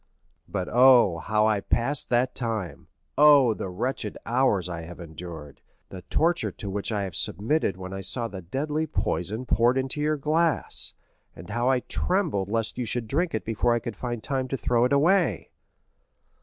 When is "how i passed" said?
1.19-2.09